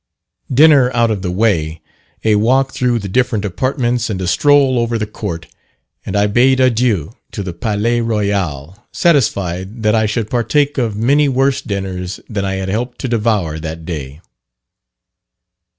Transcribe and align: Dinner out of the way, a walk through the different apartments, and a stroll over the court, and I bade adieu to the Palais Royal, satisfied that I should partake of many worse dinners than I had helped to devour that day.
Dinner 0.51 0.89
out 0.95 1.11
of 1.11 1.21
the 1.21 1.29
way, 1.29 1.79
a 2.23 2.35
walk 2.35 2.71
through 2.71 2.97
the 2.97 3.07
different 3.07 3.45
apartments, 3.45 4.09
and 4.09 4.19
a 4.19 4.25
stroll 4.25 4.79
over 4.79 4.97
the 4.97 5.05
court, 5.05 5.45
and 6.07 6.15
I 6.15 6.25
bade 6.25 6.59
adieu 6.59 7.11
to 7.33 7.43
the 7.43 7.53
Palais 7.53 8.01
Royal, 8.01 8.83
satisfied 8.91 9.83
that 9.83 9.93
I 9.93 10.07
should 10.07 10.31
partake 10.31 10.79
of 10.79 10.95
many 10.97 11.29
worse 11.29 11.61
dinners 11.61 12.19
than 12.27 12.43
I 12.43 12.55
had 12.55 12.67
helped 12.69 12.97
to 13.01 13.07
devour 13.07 13.59
that 13.59 13.85
day. 13.85 14.21